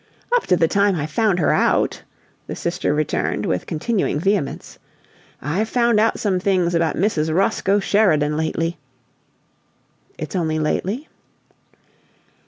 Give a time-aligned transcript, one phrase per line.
[0.33, 2.01] "Up to the time I found her out!"
[2.47, 4.79] the sister returned, with continuing vehemence.
[5.43, 7.31] "I've found out some things about Mrs.
[7.31, 8.79] Roscoe Sheridan lately"
[10.17, 11.07] "It's only lately?"